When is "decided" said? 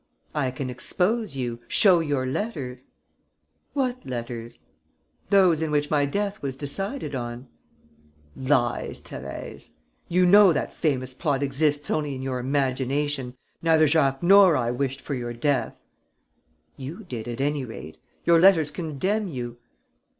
6.57-7.13